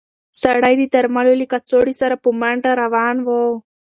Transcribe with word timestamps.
سړی 0.41 0.73
د 0.77 0.81
درملو 0.93 1.33
له 1.41 1.45
کڅوړې 1.51 1.93
سره 2.01 2.15
په 2.23 2.29
منډه 2.39 2.71
روان 2.83 3.15
و. 3.25 3.27